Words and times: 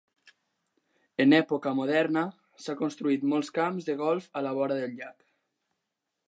En 1.25 1.35
època 1.39 1.73
moderna, 1.79 2.23
s'han 2.63 2.79
construït 2.79 3.27
molts 3.35 3.53
camps 3.59 3.91
de 3.91 3.97
golf 4.01 4.27
a 4.41 4.45
la 4.47 4.55
vora 4.63 4.81
del 4.81 4.97
llac. 5.03 5.29